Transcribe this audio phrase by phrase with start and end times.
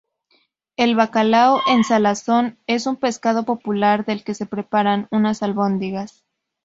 [0.77, 6.23] El bacalao en salazón es un pescado popular, del que se preparan unas albóndigas.